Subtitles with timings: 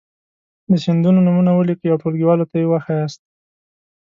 [0.71, 3.21] د سیندونو نومونه ولیکئ او ټولګیوالو ته یې وښایاست.